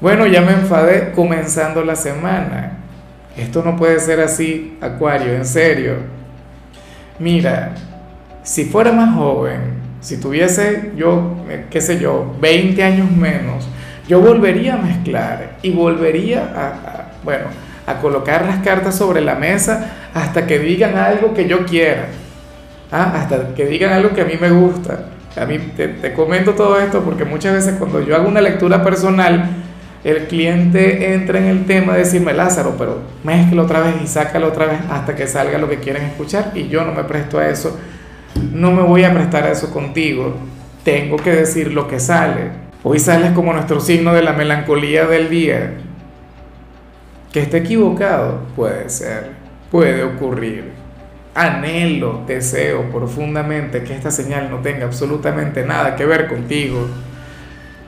[0.00, 2.78] Bueno, ya me enfadé comenzando la semana.
[3.36, 5.96] Esto no puede ser así, Acuario, en serio.
[7.18, 7.74] Mira,
[8.42, 9.60] si fuera más joven,
[10.00, 11.36] si tuviese yo,
[11.70, 13.68] qué sé yo, 20 años menos,
[14.08, 17.44] yo volvería a mezclar y volvería a, bueno,
[17.86, 22.06] a colocar las cartas sobre la mesa hasta que digan algo que yo quiera.
[22.90, 23.12] ¿ah?
[23.16, 25.10] Hasta que digan algo que a mí me gusta.
[25.36, 28.82] A mí te, te comento todo esto porque muchas veces cuando yo hago una lectura
[28.82, 29.48] personal,
[30.02, 34.48] el cliente entra en el tema de decirme, Lázaro, pero mezcla otra vez y sácalo
[34.48, 37.48] otra vez hasta que salga lo que quieren escuchar y yo no me presto a
[37.48, 37.78] eso,
[38.52, 40.34] no me voy a prestar a eso contigo,
[40.84, 42.70] tengo que decir lo que sale.
[42.82, 45.74] Hoy sales como nuestro signo de la melancolía del día.
[47.30, 49.32] Que esté equivocado, puede ser,
[49.70, 50.72] puede ocurrir.
[51.34, 56.88] Anhelo, deseo profundamente que esta señal no tenga absolutamente nada que ver contigo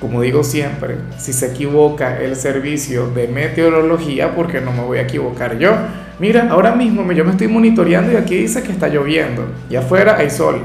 [0.00, 4.98] como digo siempre, si se equivoca el servicio de meteorología, ¿por qué no me voy
[4.98, 5.74] a equivocar yo?
[6.18, 10.16] Mira, ahora mismo yo me estoy monitoreando y aquí dice que está lloviendo y afuera
[10.18, 10.60] hay sol.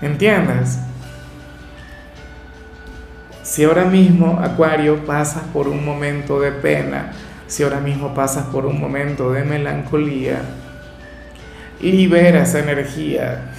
[0.00, 0.78] ¿Entiendes?
[3.42, 7.12] Si ahora mismo, Acuario, pasas por un momento de pena,
[7.46, 10.40] si ahora mismo pasas por un momento de melancolía,
[11.80, 13.52] libera esa energía.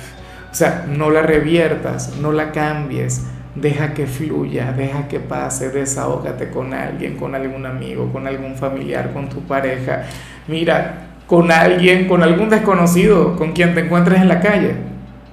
[0.51, 3.21] O sea, no la reviertas, no la cambies
[3.55, 9.13] Deja que fluya, deja que pase, desahógate con alguien, con algún amigo, con algún familiar,
[9.13, 10.03] con tu pareja.
[10.47, 14.75] Mira, con alguien, con algún desconocido, con quien te encuentres en la calle.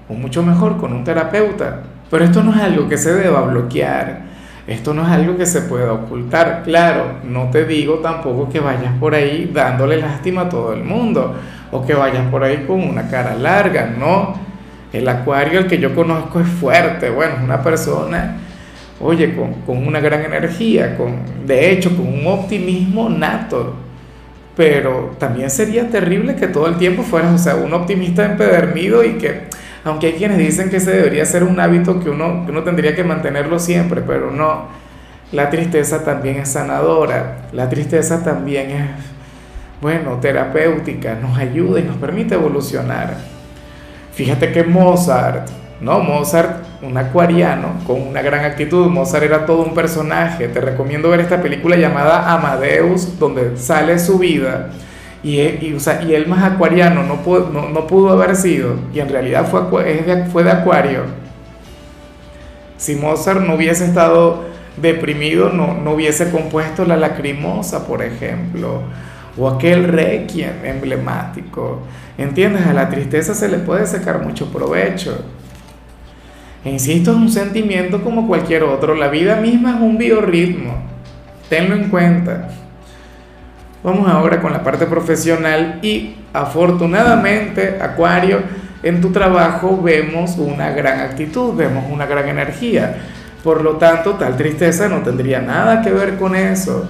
[0.08, 1.82] O mucho mejor, con un terapeuta.
[2.10, 4.28] Pero esto no es algo que se deba bloquear.
[4.66, 6.62] Esto no es algo que se pueda ocultar.
[6.64, 11.34] Claro, no te digo tampoco que vayas por ahí dándole lástima a todo el mundo
[11.72, 14.49] o que vayas por ahí con una cara larga, no
[14.92, 18.38] el acuario, el que yo conozco, es fuerte, bueno, es una persona,
[19.00, 23.76] oye, con, una gran energía, con, de hecho, con un optimismo nato.
[24.56, 29.12] Pero también sería terrible que todo el tiempo fueras, o sea, un optimista empedernido y
[29.12, 29.42] que,
[29.84, 32.94] aunque hay quienes dicen que ese debería ser un hábito que uno, que uno tendría
[32.94, 34.68] que mantenerlo siempre, pero no.
[35.32, 38.84] La tristeza también es sanadora, la tristeza también es,
[39.80, 43.29] bueno, terapéutica, nos ayuda y nos permite evolucionar.
[44.20, 45.48] Fíjate que Mozart,
[45.80, 46.00] ¿no?
[46.00, 50.46] Mozart, un acuariano con una gran actitud, Mozart era todo un personaje.
[50.48, 54.72] Te recomiendo ver esta película llamada Amadeus, donde sale su vida.
[55.22, 57.22] Y, y, o sea, y él más acuariano no
[57.86, 61.04] pudo, haber sido, y en realidad fue, de, fue de acuario.
[62.76, 64.44] Si Mozart no hubiese estado
[64.76, 68.82] deprimido, no, no hubiese compuesto la lacrimosa, por ejemplo
[69.36, 71.82] o aquel requiem emblemático.
[72.18, 72.66] ¿Entiendes?
[72.66, 75.24] A la tristeza se le puede sacar mucho provecho.
[76.64, 78.94] E insisto, es un sentimiento como cualquier otro.
[78.94, 80.74] La vida misma es un biorritmo.
[81.48, 82.48] Tenlo en cuenta.
[83.82, 88.42] Vamos ahora con la parte profesional y afortunadamente, Acuario,
[88.82, 92.96] en tu trabajo vemos una gran actitud, vemos una gran energía.
[93.42, 96.86] Por lo tanto, tal tristeza no tendría nada que ver con eso.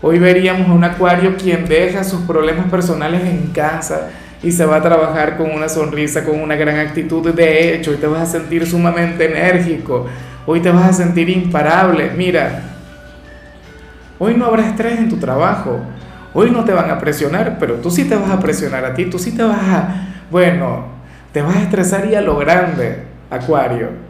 [0.00, 4.10] Hoy veríamos a un acuario quien deja sus problemas personales en casa
[4.42, 7.34] y se va a trabajar con una sonrisa, con una gran actitud.
[7.34, 10.06] De hecho, hoy te vas a sentir sumamente enérgico,
[10.46, 12.12] hoy te vas a sentir imparable.
[12.16, 12.62] Mira,
[14.20, 15.80] hoy no habrá estrés en tu trabajo,
[16.32, 19.06] hoy no te van a presionar, pero tú sí te vas a presionar a ti,
[19.06, 20.84] tú sí te vas a, bueno,
[21.32, 24.07] te vas a estresar y a lo grande, acuario.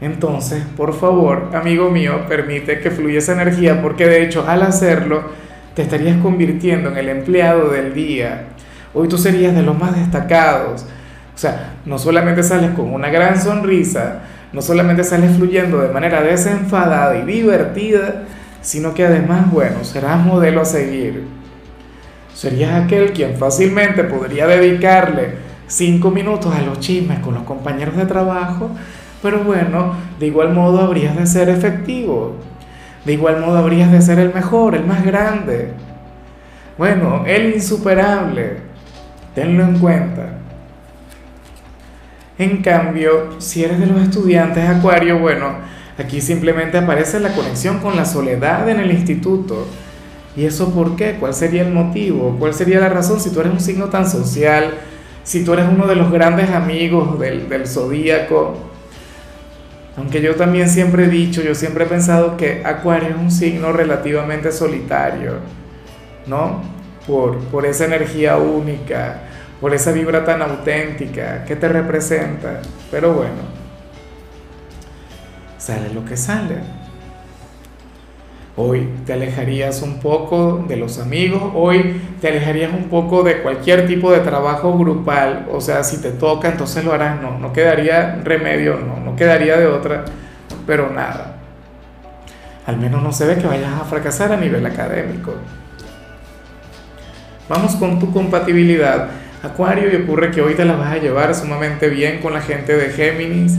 [0.00, 5.22] Entonces, por favor, amigo mío, permite que fluya esa energía porque de hecho al hacerlo
[5.74, 8.44] te estarías convirtiendo en el empleado del día.
[8.94, 10.82] Hoy tú serías de los más destacados.
[11.34, 14.22] O sea, no solamente sales con una gran sonrisa,
[14.52, 18.24] no solamente sales fluyendo de manera desenfadada y divertida,
[18.60, 21.24] sino que además, bueno, serás modelo a seguir.
[22.34, 25.34] Serías aquel quien fácilmente podría dedicarle
[25.66, 28.70] cinco minutos a los chismes con los compañeros de trabajo
[29.22, 32.36] pero bueno, de igual modo habrías de ser efectivo.
[33.04, 35.72] De igual modo habrías de ser el mejor, el más grande.
[36.76, 38.58] Bueno, el insuperable.
[39.34, 40.38] Tenlo en cuenta.
[42.38, 45.54] En cambio, si eres de los estudiantes Acuario, bueno,
[45.98, 49.66] aquí simplemente aparece la conexión con la soledad en el instituto.
[50.36, 51.16] ¿Y eso por qué?
[51.18, 52.36] ¿Cuál sería el motivo?
[52.38, 54.74] ¿Cuál sería la razón si tú eres un signo tan social?
[55.24, 58.67] Si tú eres uno de los grandes amigos del, del zodíaco.
[59.98, 63.72] Aunque yo también siempre he dicho, yo siempre he pensado que Acuario es un signo
[63.72, 65.40] relativamente solitario,
[66.26, 66.62] ¿no?
[67.04, 69.22] Por, por esa energía única,
[69.60, 72.60] por esa vibra tan auténtica que te representa.
[72.92, 73.42] Pero bueno,
[75.58, 76.58] sale lo que sale.
[78.60, 83.86] Hoy te alejarías un poco de los amigos, hoy te alejarías un poco de cualquier
[83.86, 88.20] tipo de trabajo grupal, o sea, si te toca, entonces lo harás, no, no quedaría
[88.24, 90.04] remedio, no, no quedaría de otra,
[90.66, 91.36] pero nada.
[92.66, 95.34] Al menos no se ve que vayas a fracasar a nivel académico.
[97.48, 99.08] Vamos con tu compatibilidad.
[99.40, 102.76] Acuario, y ocurre que hoy te la vas a llevar sumamente bien con la gente
[102.76, 103.56] de Géminis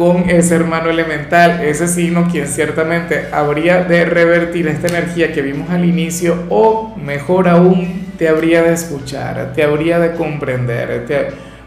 [0.00, 5.68] con ese hermano elemental, ese signo quien ciertamente habría de revertir esta energía que vimos
[5.68, 11.06] al inicio o mejor aún te habría de escuchar, te habría de comprender,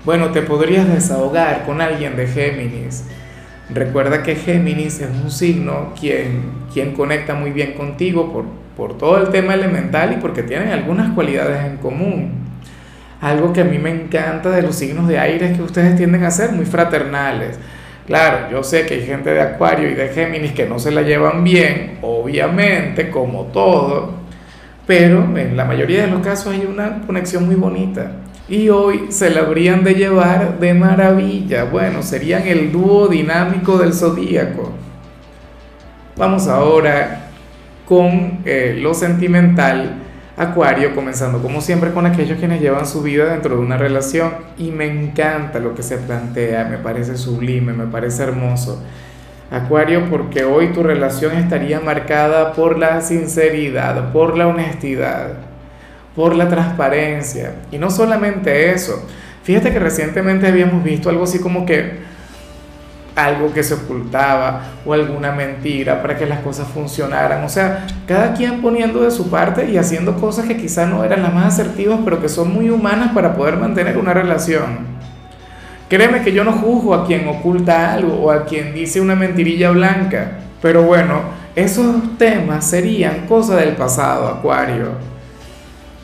[0.04, 3.04] bueno, te podrías desahogar con alguien de Géminis.
[3.70, 6.42] Recuerda que Géminis es un signo quien,
[6.74, 8.46] quien conecta muy bien contigo por,
[8.76, 12.32] por todo el tema elemental y porque tienen algunas cualidades en común.
[13.22, 16.24] Algo que a mí me encanta de los signos de aire es que ustedes tienden
[16.24, 17.60] a ser muy fraternales
[18.06, 21.04] Claro, yo sé que hay gente de Acuario y de Géminis que no se la
[21.04, 24.12] llevan bien, obviamente, como todo,
[24.86, 28.12] pero en la mayoría de los casos hay una conexión muy bonita.
[28.50, 31.64] Y hoy se la habrían de llevar de maravilla.
[31.64, 34.74] Bueno, serían el dúo dinámico del zodíaco.
[36.18, 37.30] Vamos ahora
[37.86, 40.03] con eh, lo sentimental
[40.44, 44.72] Acuario, comenzando como siempre con aquellos quienes llevan su vida dentro de una relación y
[44.72, 48.82] me encanta lo que se plantea, me parece sublime, me parece hermoso.
[49.52, 55.34] Acuario, porque hoy tu relación estaría marcada por la sinceridad, por la honestidad,
[56.16, 57.54] por la transparencia.
[57.72, 59.06] Y no solamente eso,
[59.44, 62.03] fíjate que recientemente habíamos visto algo así como que
[63.16, 67.44] algo que se ocultaba o alguna mentira para que las cosas funcionaran.
[67.44, 71.22] O sea, cada quien poniendo de su parte y haciendo cosas que quizá no eran
[71.22, 74.94] las más asertivas, pero que son muy humanas para poder mantener una relación.
[75.90, 79.70] Créeme que yo no juzgo a quien oculta algo o a quien dice una mentirilla
[79.70, 81.22] blanca, pero bueno,
[81.56, 85.14] esos temas serían cosa del pasado, Acuario.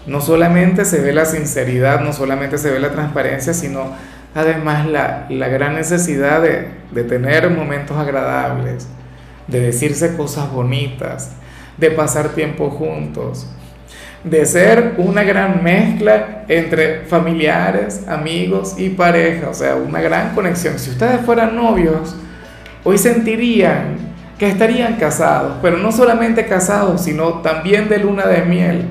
[0.06, 3.94] No solamente se ve la sinceridad, no solamente se ve la transparencia, sino
[4.36, 8.88] además la, gran necesidad de, de tener momentos agradables,
[9.48, 11.31] de decirse cosas bonitas,
[11.78, 13.50] de pasar tiempo juntos,
[14.24, 20.78] de ser una gran mezcla entre familiares, amigos y pareja, o sea, una gran conexión.
[20.78, 22.16] Si ustedes fueran novios,
[22.84, 28.86] hoy sentirían que estarían casados, pero no solamente casados, sino también de luna de miel.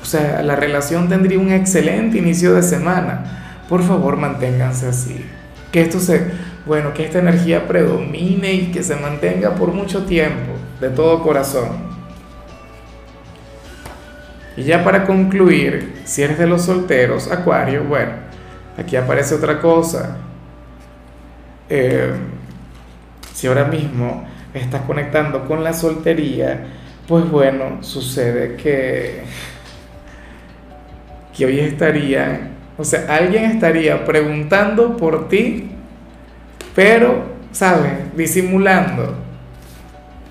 [0.00, 3.41] O sea, la relación tendría un excelente inicio de semana
[3.72, 5.24] por favor manténganse así.
[5.72, 6.30] Que esto se,
[6.66, 11.70] bueno, que esta energía predomine y que se mantenga por mucho tiempo, de todo corazón.
[14.58, 18.12] Y ya para concluir, si eres de los solteros, Acuario, bueno,
[18.76, 20.18] aquí aparece otra cosa.
[21.70, 22.12] Eh,
[23.32, 26.66] si ahora mismo estás conectando con la soltería,
[27.08, 29.22] pues bueno, sucede que,
[31.34, 35.70] que hoy estarían o sea, alguien estaría preguntando por ti,
[36.74, 38.16] pero, ¿sabes?
[38.16, 39.14] Disimulando,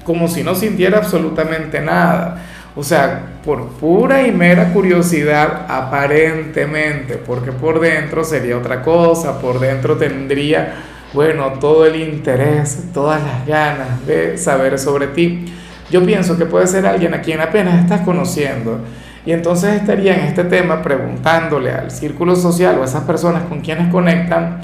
[0.03, 2.41] como si no sintiera absolutamente nada.
[2.75, 9.59] O sea, por pura y mera curiosidad, aparentemente, porque por dentro sería otra cosa, por
[9.59, 10.75] dentro tendría,
[11.13, 15.53] bueno, todo el interés, todas las ganas de saber sobre ti.
[15.91, 18.79] Yo pienso que puede ser alguien a quien apenas estás conociendo
[19.25, 23.61] y entonces estaría en este tema preguntándole al círculo social o a esas personas con
[23.61, 24.61] quienes conectan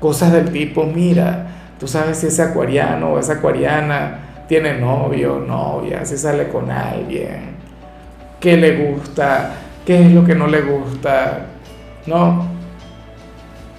[0.00, 1.46] cosas del tipo, mira,
[1.78, 6.70] tú sabes si ese acuariano o esa acuariana tiene novio o novia, si sale con
[6.70, 7.54] alguien,
[8.40, 9.52] qué le gusta,
[9.86, 11.46] qué es lo que no le gusta,
[12.06, 12.46] ¿no?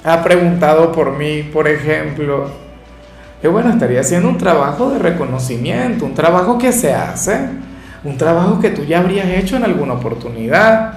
[0.03, 2.49] Ha preguntado por mí, por ejemplo.
[3.41, 7.39] Que bueno, estaría haciendo un trabajo de reconocimiento, un trabajo que se hace
[8.05, 10.93] un trabajo que tú ya habrías hecho en alguna oportunidad.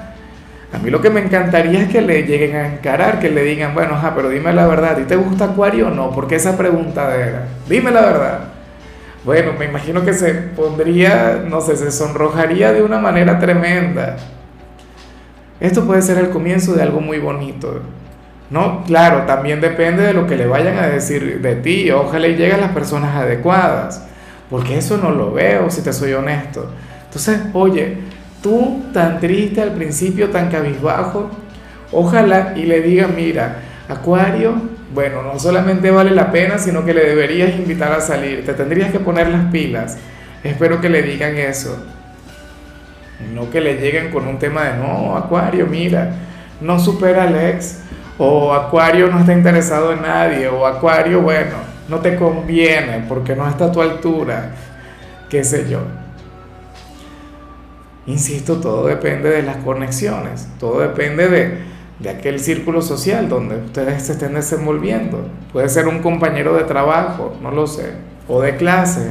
[0.73, 3.75] A mí lo que me encantaría es que le lleguen a encarar, que le digan,
[3.75, 6.11] bueno, ajá, pero dime la verdad, ¿a ti te gusta Acuario o no?
[6.11, 7.49] ¿Por qué esa preguntadera?
[7.67, 8.41] Dime la verdad.
[9.25, 14.17] Bueno, me imagino que se pondría, no sé, se sonrojaría de una manera tremenda.
[15.61, 17.81] Esto puede ser el comienzo de algo muy bonito.
[18.51, 21.91] No, claro, también depende de lo que le vayan a decir de ti.
[21.91, 24.07] Ojalá y lleguen las personas adecuadas.
[24.49, 26.71] Porque eso no lo veo, si te soy honesto.
[27.19, 27.97] Entonces, oye,
[28.45, 31.29] tú tan triste al principio, tan cabizbajo,
[31.91, 33.57] ojalá y le diga, mira,
[33.89, 34.55] Acuario,
[34.95, 38.93] bueno, no solamente vale la pena, sino que le deberías invitar a salir, te tendrías
[38.93, 39.99] que poner las pilas.
[40.45, 41.85] Espero que le digan eso.
[43.35, 46.13] No que le lleguen con un tema de, no, Acuario, mira,
[46.61, 47.81] no supera al ex,
[48.17, 51.57] o Acuario no está interesado en nadie, o Acuario, bueno,
[51.89, 54.51] no te conviene porque no está a tu altura,
[55.29, 55.81] qué sé yo.
[58.09, 61.59] Insisto, todo depende de las conexiones, todo depende de,
[61.99, 65.29] de aquel círculo social donde ustedes se estén desenvolviendo.
[65.53, 67.93] Puede ser un compañero de trabajo, no lo sé,
[68.27, 69.11] o de clase.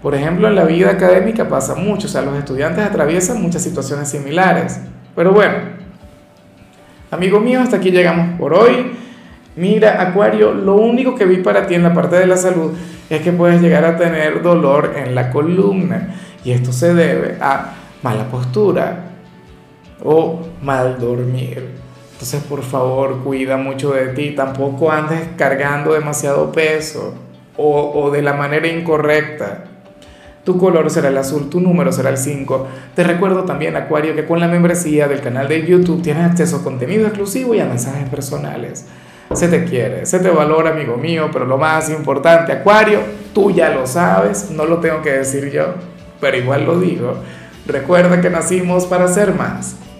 [0.00, 4.08] Por ejemplo, en la vida académica pasa mucho, o sea, los estudiantes atraviesan muchas situaciones
[4.08, 4.80] similares.
[5.14, 5.56] Pero bueno,
[7.10, 8.92] amigo mío, hasta aquí llegamos por hoy.
[9.54, 12.72] Mira, Acuario, lo único que vi para ti en la parte de la salud
[13.10, 16.14] es que puedes llegar a tener dolor en la columna.
[16.42, 19.10] Y esto se debe a mala postura
[20.02, 21.68] o mal dormir.
[22.12, 24.32] Entonces, por favor, cuida mucho de ti.
[24.32, 27.14] Tampoco andes cargando demasiado peso
[27.56, 29.64] o, o de la manera incorrecta.
[30.44, 32.66] Tu color será el azul, tu número será el 5.
[32.94, 36.64] Te recuerdo también, Acuario, que con la membresía del canal de YouTube tienes acceso a
[36.64, 38.86] contenido exclusivo y a mensajes personales.
[39.34, 43.00] Se te quiere, se te valora, amigo mío, pero lo más importante, Acuario,
[43.34, 45.74] tú ya lo sabes, no lo tengo que decir yo,
[46.18, 47.14] pero igual lo digo.
[47.68, 49.76] Recuerda que nacimos para ser más.